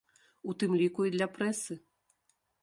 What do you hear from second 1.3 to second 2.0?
прэсы.